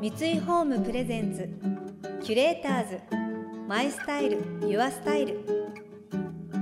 [0.00, 1.46] 三井ホームプレゼンツ
[2.24, 3.00] キュレーターズ
[3.68, 5.44] マイスタイルユアスタイル。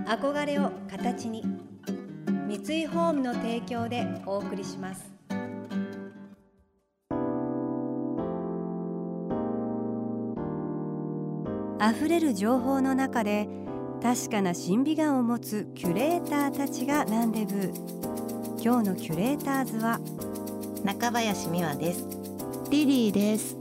[0.08, 1.45] 憧れを形に
[2.48, 5.09] 三井ホームの提供でお送りします。
[11.80, 13.48] 溢れる情報の中で
[14.02, 17.73] 確かな審美眼を持つキュレーターたちがランデブー
[18.61, 20.00] 今日のキュレーターズは
[20.82, 22.18] 中林美和です。
[22.71, 23.57] リリーです。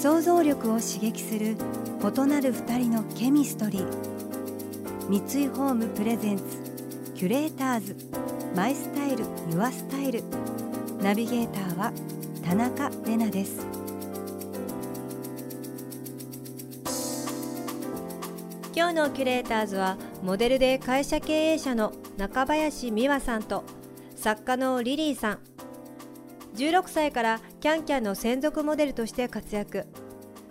[0.00, 1.54] 想像力を刺激する
[2.00, 3.86] 異なる二人のケミストリー。
[5.10, 6.44] 三井ホームプレゼンツ
[7.14, 7.94] キュレーターズ
[8.56, 10.22] マイスタイルユアスタイル。
[11.02, 11.92] ナビゲーターは
[12.42, 13.66] 田中れなです。
[18.74, 23.62] 今日のキュレーターズはモデルで会社経営者の中林美和さんと
[24.16, 25.51] 作家のリリーさん。
[26.54, 29.86] 16歳からキャンキャンの専属モデルとして活躍。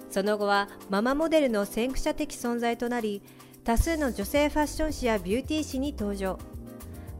[0.09, 3.21] その後はママモデルの先駆者的存在となり
[3.63, 6.37] 多数の女性ファッション誌やビューティー誌に登場。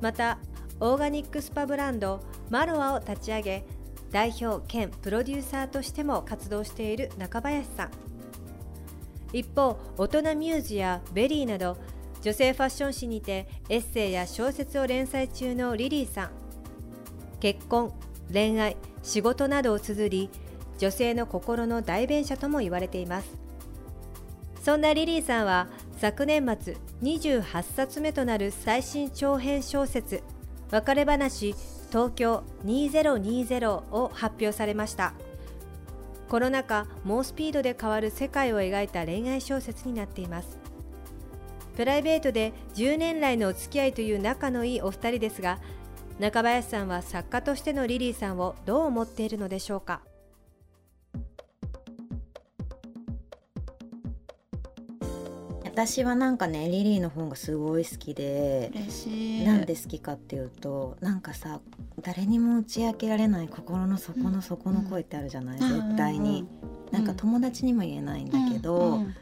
[0.02, 0.40] また
[0.80, 3.66] オーガニックスパブランドマロアを立ち上げ
[4.12, 7.92] 代表兼プロデューサーとしても活動している中林さん。
[9.32, 11.78] 一方大人 MUSEや VERYなど
[12.22, 16.32] 女性ファッション誌にてエッセイや小説を連載中の LiLyさん。
[17.40, 17.94] 結婚
[18.32, 20.30] 恋愛仕事などを綴り
[20.78, 23.38] 女性の心の代弁者とも言われています。
[24.62, 30.22] そんなリリーさんは昨年末28冊目となる最新長編小説
[30.70, 31.56] 「別れ話
[31.90, 35.14] 東京2020」を発表されました。
[36.30, 40.58] コロナ禍猛スピードで変わる世界を描いた恋愛小説になっています。
[41.76, 45.60] プライベートで10年来のお付き合いという仲のいいお二人ですが
[46.20, 50.02] 中林さんは作家としてのリリーさんをどう思っているのでしょうか？
[55.64, 58.72] 私はなんかねリリーの本がすごい好きで
[59.46, 61.62] なんで好きかっていうとなんかさ
[62.02, 69.16] 誰にも打ち明けられない心の底の底の声ってあるじゃない、うん絶対に、うんなんか友達にも言えないんだけど、うん。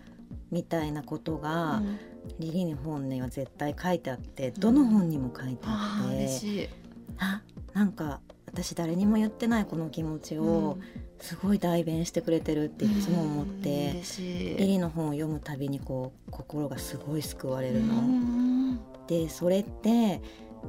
[0.50, 2.00] みたいなことが、うん
[2.40, 6.70] リリーの本には絶対書いてあってどの本にも書いてあって、嬉しい。
[7.18, 7.42] あ
[7.74, 10.78] なんか私誰にも言ってないこの気持ちを
[11.20, 14.56] すごい代弁してくれてるっていつも思っうんて、嬉しい。
[14.58, 17.96] リリーの本を読むたびにこう心がすごい救われるの。
[17.96, 20.22] うんでそれって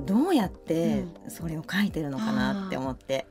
[0.06, 3.26] どうやってうそれを書いてるのかなって思って。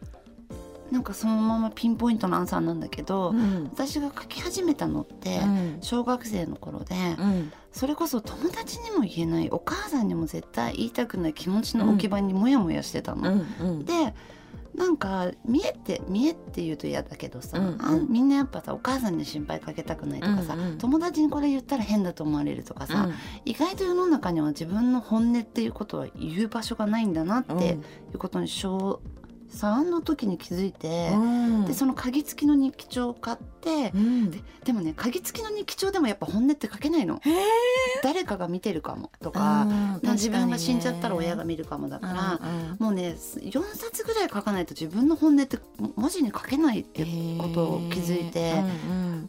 [0.91, 3.69] なんかそのままピンポイントのアンサーなんだけど、うん。
[3.71, 5.77] 私が書き始めたのって、うん。
[5.81, 7.51] 小学生の頃で、うん。
[7.71, 13.31] それこそ友達にも言えないお母さんにも絶対言いたくない気持ちの置き場にモヤモヤしてたの。
[13.31, 13.67] うん。
[13.67, 13.85] うん。
[13.85, 14.13] で
[14.75, 17.67] なんか見えて見えって言うと嫌だけどさ、うん。
[17.67, 17.81] うん。
[17.81, 20.61] あみんなやっぱさお母さんに心配かけたくないとかさ、うん。
[20.61, 20.77] うん。
[20.77, 23.09] 友達にこれ言ったら変だと思われるとかさ、
[23.45, 29.01] 意外と世の中には自分の本音っていうことは言う場所がないんだなっていうことに小
[29.51, 31.65] 3の時に気づいて、うん。
[31.65, 34.31] でその鍵付きの日記帳を買って、うん。
[34.31, 37.19] ででもね鍵付きの日記帳でもやっぱ本音って書けないの。
[38.01, 39.67] 誰かが見てるかもとか、
[40.03, 42.39] 自分が死んじゃったら親が見見るかもだから、
[42.77, 45.57] もうね4冊ぐらい書かないと自分の本音って
[45.95, 47.03] 文字に書けないって
[47.39, 48.53] ことを気づいて、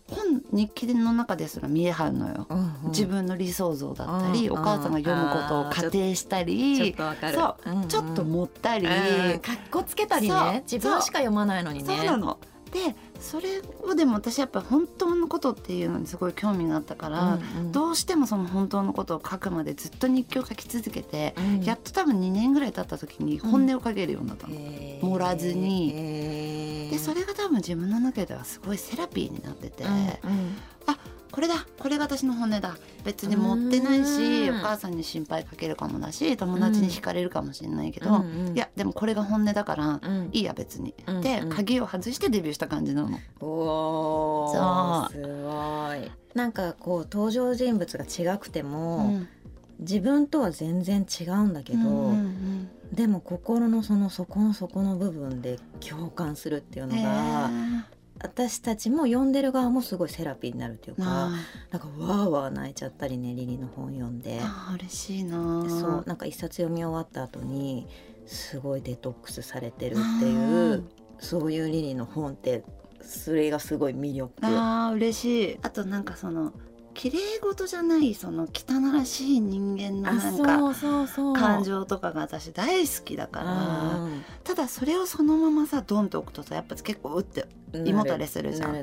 [0.07, 2.47] 本日記の中ですら見えはんのよ。
[2.89, 7.35] 自分の理想像だったり、うんお母さんが読むことを仮定したり、ちょっとわかる。
[7.35, 9.41] そう、ちょっと盛ったり、うん。
[9.41, 11.97] かっこつけたりね自分しか読まないのにね。
[11.97, 12.39] そうなの。
[12.71, 17.73] でそれをでも私やっぱ本当のことっていうのにすごい興味があったから、うんうん。
[17.73, 21.61] どうしてもその本当のことを書くまでずっと日記を書き続けて、うん。
[21.63, 24.55] やっと多分2年ぐらい経った時に本音を書けるようになったの。
[24.55, 25.05] へー。
[25.05, 26.89] 盛らずに。
[26.93, 30.57] でそれが多分自分の中ではすごいセラピーになってて、うんうん。
[30.87, 30.97] あ
[31.41, 32.77] これだこれが私の本音だ。
[33.03, 34.59] 別に持ってないしうん。
[34.59, 38.55] お母さんに心配かけるかもだし友達に惹かれるかもしれないけど、うんうん。
[38.55, 40.29] いやでもこれが本音だから、うん。
[40.35, 41.49] いいや別に、うんでうん。
[41.49, 43.19] 鍵を外してデビューした感じなの。
[43.41, 45.19] おそう。
[45.19, 46.13] ーすごい。
[46.35, 49.29] なんかこう登場人物が違くても、うん。
[49.79, 57.83] 自分とは全然違うんだけど、うんうんでも心のその底の底の部分で共感するっていうのがー
[58.23, 61.33] 私たちも読んでる側もすごいセラピーになるっていうかな
[61.71, 64.39] なんかわーわー泣いちゃったりねリリの本読んで。
[64.43, 67.87] ああー嬉しいなそうなんか一冊読み終わった後に
[68.27, 70.85] すごいデトックスされてるっていう
[71.19, 72.63] そういうリリの本って
[73.03, 74.33] それがすごい魅力。
[74.43, 75.59] あー嬉しい。
[75.63, 76.53] あとなんかその
[77.01, 81.35] 綺麗事じゃないその汚らしい人間のあなんかそうそうそう。
[81.35, 84.07] 感情とかが私大好きだから
[84.45, 88.75] ただそれをそのままさドンと置くとさやっぱ結構うってうん胃もたれするじゃん。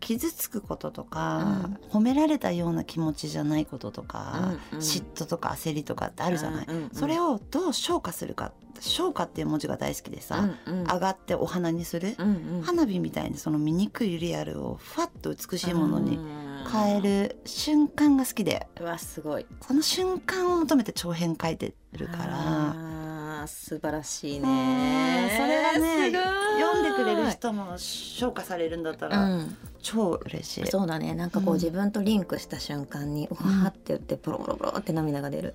[0.00, 4.84] 傷つくこととか、褒められたような気持ちじゃないこととか、うんうん。
[4.84, 10.84] 嫉妬とか焦りとかってあるじゃない、うんうんそれをどう消化するか消化っていう文字が大好きでさ、うんうん。
[10.84, 12.62] 上がってお花にする、うんうん。
[12.62, 18.66] 花火みたいにその醜いリアルをふわっと美しいものにうん変える瞬間が好きで。
[18.80, 19.46] うわすごい。
[19.60, 22.28] その瞬間を求めて長編書いてるから。
[22.32, 26.10] あー素晴らしいうんねそれがね
[26.58, 29.56] 読んでくれる人も消化されるんだったら、うん。
[29.82, 30.66] 超嬉しい。
[30.66, 31.14] そうだね。
[31.14, 31.60] なんかこう、うん。
[31.60, 35.54] 自分とリンクした瞬間にうわーって言ってポロポロポロって涙が出る。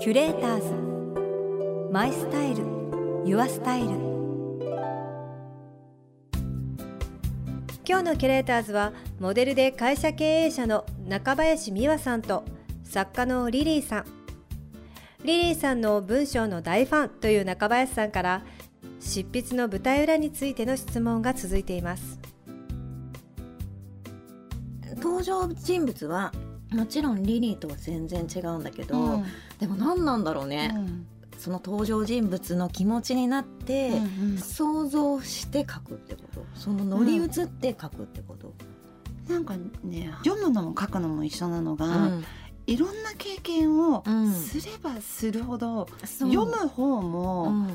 [0.00, 1.90] キュレーターズ。
[1.92, 2.64] マイスタイル。
[3.26, 4.13] ユアスタイル
[7.86, 12.42] 今日のキュレーターズはモデルで会社経営者の中林美和さんと
[12.82, 14.04] 作家のリリーさん。
[15.22, 18.42] リリーさんの文章の大ファンという中林さんから
[19.00, 22.18] 執筆の舞台裏についての質問が続いています。
[24.96, 26.32] 登場人物は
[26.70, 29.24] もちろんリリーとは全然違うんだけど、うん。
[29.60, 31.06] でも何なんだろうね、うん
[31.38, 34.38] その登場人物の気持ちになって、うんうん。
[34.38, 36.44] 想像して書くってこと？
[36.54, 38.52] その乗り移って書くってこと、
[39.28, 42.24] なんかね読むのも書くのも一緒なのが、うん。
[42.66, 44.32] いろんな経験をうん。
[44.32, 46.32] すればするほど、そう。
[46.32, 47.66] 読む方も、ううん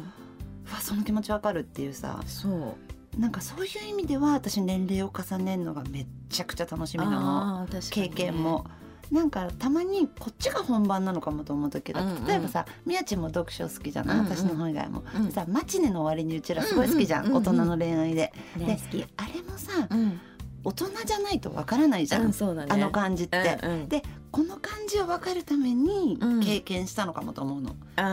[0.72, 3.20] わその気持ちわかるっていうさそう。
[3.20, 7.62] なんかそういう意味では私年齢を重ねるのがめっちゃくちゃ楽しみなの。
[7.62, 8.66] あー確かに経ね験も。
[9.12, 12.26] なんかたまにこっちが本番なのかもと思う時だ、うんうん。
[12.28, 14.32] 例えばさみやちんも読書好きじゃない、うんうん。
[14.36, 15.26] 私の本以外も、うん。
[15.28, 19.06] でさマチネの終わりにうちらすごい好きじゃん、うんうん大人の恋愛で、大好き。
[19.18, 20.20] あれもさうん、
[20.64, 22.68] 大人じゃないとわからないじゃん、うん、そうだね。
[22.70, 23.90] あの感じって、うんうん。
[23.90, 26.40] でこの感じを分かるためにうん。
[26.42, 28.04] 経験したのかもと思うの、映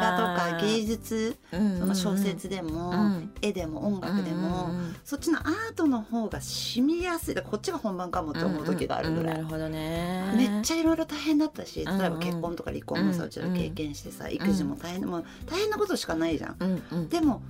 [0.00, 0.25] 画と
[0.60, 3.32] か芸術その小説でも、うん。
[3.42, 4.70] 絵でも音楽でも、
[5.04, 7.34] そっちのアートの方が染みやすい。
[7.34, 9.50] こっちが本番かもって思う時があるぐらい、うんうん。
[9.50, 10.34] なるほどね。
[10.36, 17.08] めっちゃいろいろ大変だったし例えば結婚とか離婚もさ、うちら経験してさ育児も大変でもう大変なことしかないじゃん。
[17.08, 17.42] でも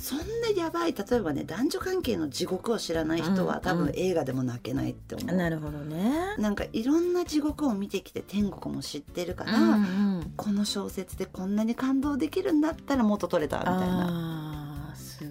[0.00, 0.24] そんな
[0.56, 5.34] やばい例えばね男女関係の地獄を知らない人は、うん多分映画でも泣けないって思う。
[5.34, 6.34] なるほどね。
[6.38, 9.76] なんかいろんな地獄を見てきて天国も知ってるから、うんう
[10.20, 14.92] んこの小説でこんなに感動できるんだったら元取れたみたいな。
[14.94, 15.30] すご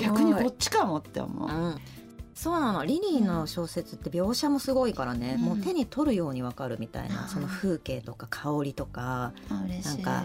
[0.00, 0.02] い。
[0.02, 1.48] 逆にこっちかもって思う。
[1.48, 1.76] うん。
[2.34, 2.84] そうなの。
[2.84, 5.44] リリーの小説って描写もすごいからね、うん。
[5.44, 9.32] もう手に取るようにわかるみたいな、その風景とか香りとか。
[9.48, 10.24] なんか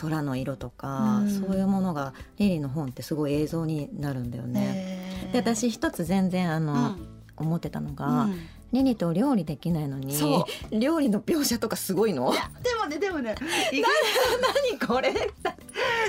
[0.00, 1.30] 空の色とか、うん。
[1.30, 4.60] そういうものがリリーの本ってすごい映像になるんだよね。
[4.60, 7.08] ねで私一つ全然あの、うん。
[7.38, 8.48] 思ってたのが、うん。
[8.72, 12.32] リリーと料理できないのにそ料理の描写とかすごいの？
[12.32, 12.38] で
[12.74, 13.34] もねでもね
[13.72, 13.82] 意
[14.80, 15.12] 何これ？
[15.42, 15.56] 外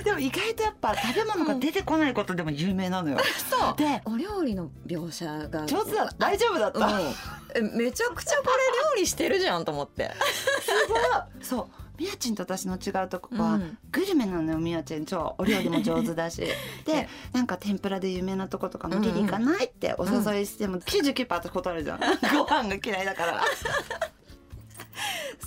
[0.04, 3.18] でも意外とやっぱ食べ物が出てこないことでも有名なのよ。
[3.50, 3.76] そう。
[3.78, 6.14] でお料理の描写が上手だ。
[6.18, 6.80] 大丈夫だった。
[6.80, 7.14] うん。
[7.56, 10.12] えめちゃくちゃこれ料理してるじゃんと思って。
[11.42, 13.78] そうみやちんと私の違うとこうは、ん。
[13.92, 16.42] グルメなのよみやちん超お料理も上手だし。
[16.86, 22.00] でなんか天ぷらで有名なとことかもうんうんリリーかないってお誘いしても 99%私断るじゃん。
[22.00, 23.44] ご飯が嫌いだから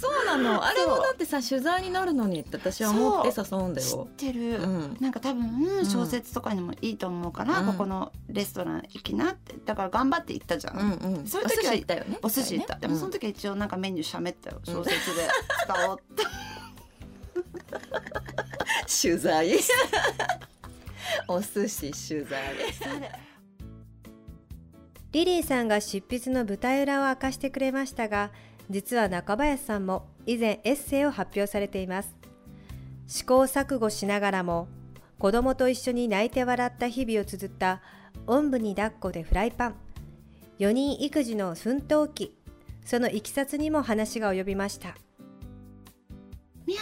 [0.00, 0.64] そうなの。
[0.64, 4.08] あれもだってさ取材になるのにって私は思って誘うんだ知っよ。
[4.16, 4.96] てる、うん。
[4.98, 7.66] なんか多分小説とかにもいいと思うから、うん。
[7.66, 9.54] ここのレストラン行きなって。
[9.64, 12.18] だから頑張って行ったじゃん、うんうん、そういう時はお寿司行ったよね。
[12.22, 14.60] お寿司行った、でもその時時は一応なんかメニューしゃべったよ。
[14.64, 15.28] 小説で。
[15.64, 16.24] 使おうって、
[19.02, 19.58] 取材。
[21.28, 22.40] お寿司取材。
[25.12, 28.30] リリーさんが執筆の舞台裏を明かしてくれましたが
[28.70, 32.16] 実は中林さんも以前エッセイを発表されています。
[33.08, 34.68] 試行錯誤しながらも
[35.18, 37.82] 子供と一緒に泣いて笑った日々を綴った
[38.28, 39.74] 「おんぶに抱っこでフライパン」
[40.60, 42.36] 4人育児の奮闘記。
[42.84, 44.96] そのいきさつにも話が及びました。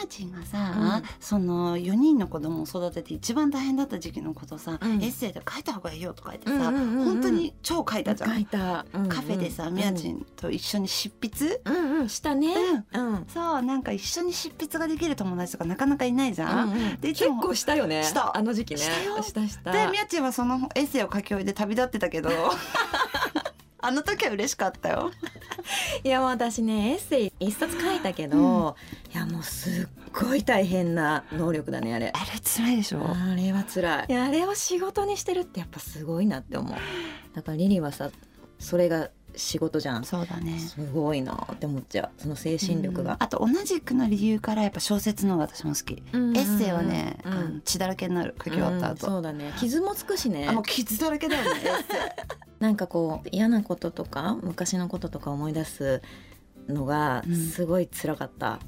[0.00, 5.02] やちんがさ、その4人の子供を育てて一番大変だった時期のことさ、うん。
[5.02, 7.04] エッセイで書いた方がいいよとか言ってさ、うんうんうんうん。
[7.06, 12.54] 本当に超書いたじゃん、書いた、カフェでさみやちんと一緒に執筆、うんうんしたね。
[12.92, 13.26] うん、うん。
[13.28, 18.04] そうなんか一緒に執筆ができる友達とかなかなかいないじゃん、うんでいつも結構したよね。
[18.04, 18.36] した。
[18.36, 18.80] あの時期ね。
[18.80, 19.22] したよ。
[19.22, 19.72] したした。
[19.72, 22.30] でみやちんはそのエッセイを書き終えて旅立ってたけど
[23.80, 25.10] あの時は嬉しかったよ。
[26.04, 28.76] いやもう私ねエッセイ一冊書いたけど、
[29.12, 32.12] いやもうすっごい大変な能力だねあれ。
[32.14, 33.00] あれ辛いでしょ？
[33.06, 34.06] あれは辛い。
[34.08, 36.76] いやあれを仕事にしてるってやっぱすごいなって思う。
[37.34, 38.10] だからリリーはさ
[38.58, 40.04] それが仕事じゃん。
[40.04, 40.58] そうだね。
[40.58, 42.20] すごいなって思っちゃう。
[42.20, 47.62] その精神力が、あと同じくの理由からやっぱ小説の方が私も好き、エッセイはね、うん。
[47.64, 49.52] 血だらけになる書き終わった後、うんそうだね。
[49.58, 50.48] 傷もつくしね。
[50.48, 51.84] あもう傷だらけだよねエッセイ
[52.58, 56.02] なんかこう嫌なこととか昔のこととか思い出す
[56.68, 57.36] のがうん。
[57.36, 58.58] すごい辛かった、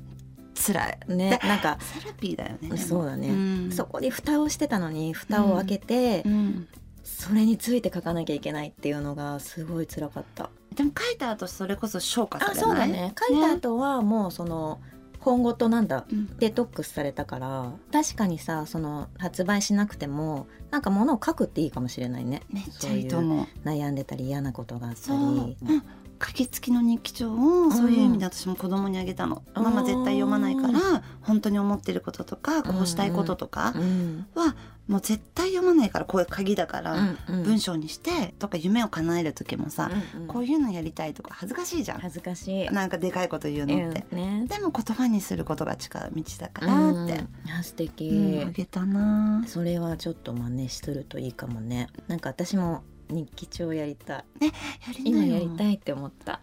[0.55, 0.99] 辛い。
[1.09, 3.29] ねなんかセラピーだよねそうだね。
[3.31, 3.73] ん。
[3.73, 6.69] そこに蓋をしてたのに蓋を開けて、うん。
[7.03, 10.51] それについて書かなきゃいけないっていうのがすごい辛かった。
[10.75, 12.59] でも書いた後それこそ消化されない？
[12.59, 13.15] あそうだね。
[13.29, 14.81] 書いた後はもうその
[15.21, 16.37] 本ごとなんだうん。
[16.39, 22.43] デトックスされたから確かにさその発売しなくてもなんか物を書くっていいかもしれないね。
[22.53, 23.47] めっちゃいいと思う。
[23.65, 25.17] 悩んでたり嫌なことがあったり。
[25.17, 25.83] うん、
[26.23, 29.63] 書き付きの日記帳をそういう意味で私も子供にあげたの、うん。
[29.63, 34.55] ママ絶対読まないから本当に思ってることとかこうしたいこととかうんは
[34.87, 37.43] もう絶対読まないからこういう鍵だから、うんうん。
[37.45, 40.27] 文章にしてとか夢を叶える時もさ、うんうん。
[40.27, 42.67] こういうのやりたいとか恥ずかしいじゃん、恥ずかしい。
[42.71, 44.47] なんかでかいこと言うのって、うんね。
[44.49, 47.25] でも言葉にすることが近道だからって、
[47.57, 49.45] あ素敵、うんあげたな。
[49.47, 51.89] それはちょっと真似するといいかもね。
[52.09, 54.17] なんか私も日記帳やりたい。
[54.17, 54.53] や
[54.99, 56.41] り今やりたいって思った。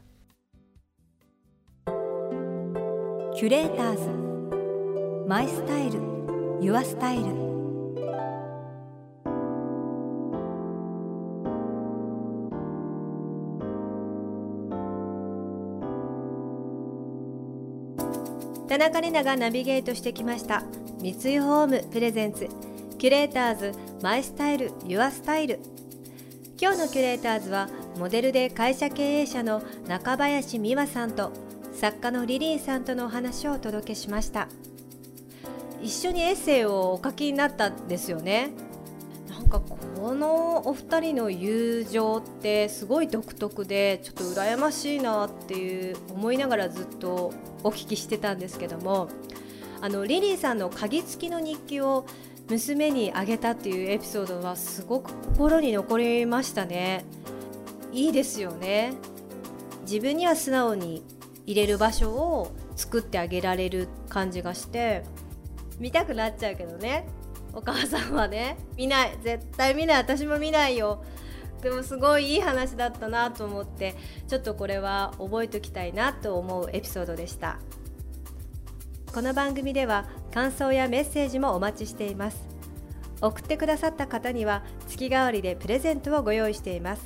[3.36, 5.28] キュレーターズ。
[5.28, 6.00] マイスタイル。
[6.62, 7.48] ユアスタイル。
[18.68, 20.64] 田中玲奈がナビゲートしてきました。
[21.00, 22.50] 三井ホームプレゼンツ。
[22.98, 23.72] キュレーターズ。
[24.02, 24.72] マイスタイル。
[24.86, 25.60] ユアスタイル
[26.60, 31.32] 今日のキュレーターズはモデルで会社経営者の中林美和さんと
[31.72, 34.48] 作家のリリーさんとのお話をお届けしました。
[35.84, 38.50] 一緒にエッセイをお書きになったんですよね。
[39.30, 47.34] なんかこのお二人の友情ってすごい独特でちょっと羨ましいなっていう思いながらずっと
[47.64, 49.10] お聞きしてたんですけども
[49.80, 52.08] あのリリーさんの鍵付きの日記を
[52.50, 57.04] 娘にあげたっていうエピソードはすごく心に残りましたね。
[57.92, 58.94] いいですよね。
[59.82, 61.04] 自分には素直に
[61.46, 65.04] 入れる場所を作ってあげられる感じがして
[65.80, 67.08] 見たくなっちゃうけどね。
[67.54, 68.58] お母さんはね。
[68.78, 69.18] 見ない。
[69.22, 69.98] 絶対見ない。
[69.98, 71.04] 私も見ないよ。
[71.62, 73.96] でもすごいいい話だったなと思って
[74.28, 77.60] ちょっとこれは覚えておきたいなと思うエピソードでした。
[79.18, 82.48] この番組では感想やメッセージもお待ちしています。
[83.20, 87.02] 送ってくださった方には月替わりでプレゼントをご用意しています。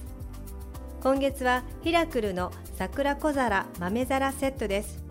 [1.02, 5.02] 今月はヒラクルの桜小皿豆皿セットです。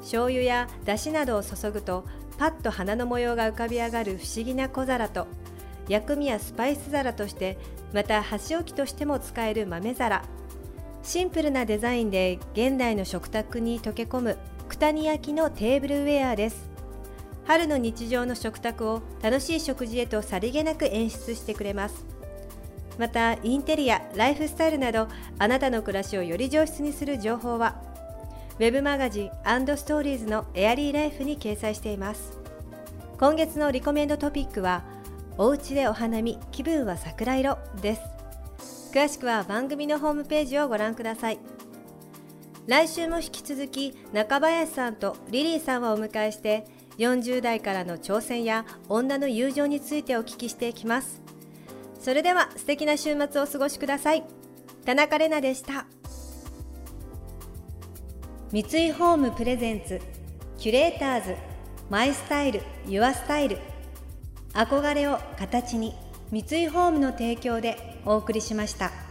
[0.00, 2.06] 醤油やだしなどを注ぐと
[2.38, 5.26] パッと花の模様が浮かび上がる不思議な小皿と
[5.86, 7.58] 薬味やスパイス皿として
[7.92, 10.24] また箸置きとしても使える豆皿。
[11.02, 14.38] シンプルなデザインで現代の食卓に溶け込む
[14.72, 16.70] 九谷焼のテーブルウェアです。
[17.44, 22.06] 春の日常の食卓を楽しい食事へとさりげなく演出してくれます。
[22.98, 27.82] またインテリアライフスタイルなどあなたの暮らしをより上質にする情報は
[28.58, 29.30] ウェブマガジン
[29.76, 32.38] ストーリーズのエアリーライフに掲載しています。
[33.20, 34.84] 今月のリコメンドトピックは
[35.36, 38.00] おうちでお花見気分は桜色です。
[38.90, 41.38] 詳しくは番組のホームページをご覧ください。
[42.66, 46.64] 来週も引き続き中林さんとリリーさんをお迎えして
[46.98, 51.20] 40代からの挑戦や女の友情についてお聞きしていきます。
[52.00, 54.24] それでは素敵な週末をお過ごしください。
[54.84, 55.86] 田中れなでした。
[58.52, 60.00] 三井ホームプレゼンツ
[60.58, 61.36] キュレーターズ
[61.90, 63.58] マイスタイルユアスタイル。
[64.52, 65.96] 憧れを形に
[66.30, 69.01] 三井ホームの提供でお送りしました。